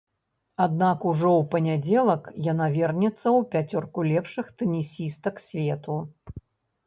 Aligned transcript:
Аднак 0.63 1.03
ужо 1.09 1.31
ў 1.41 1.45
панядзелак 1.55 2.23
яна 2.51 2.69
вернецца 2.77 3.23
ў 3.23 3.39
пяцёрку 3.51 4.05
лепшых 4.13 4.49
тэнісістак 4.61 5.35
свету. 5.47 5.99